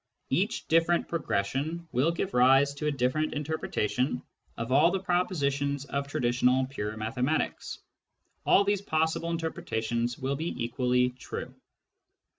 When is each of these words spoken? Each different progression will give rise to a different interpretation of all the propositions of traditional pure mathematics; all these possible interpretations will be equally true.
Each 0.31 0.67
different 0.67 1.07
progression 1.07 1.87
will 1.91 2.09
give 2.11 2.33
rise 2.33 2.73
to 2.73 2.87
a 2.87 2.91
different 2.91 3.35
interpretation 3.35 4.23
of 4.57 4.71
all 4.71 4.89
the 4.89 4.99
propositions 4.99 5.85
of 5.85 6.07
traditional 6.07 6.65
pure 6.65 6.97
mathematics; 6.97 7.77
all 8.43 8.63
these 8.63 8.81
possible 8.81 9.29
interpretations 9.29 10.17
will 10.17 10.35
be 10.35 10.55
equally 10.63 11.11
true. 11.11 11.53